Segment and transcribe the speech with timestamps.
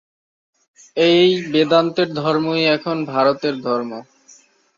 [0.97, 3.91] এই বেদান্তের ধর্মই এখন ভারতের ধর্ম।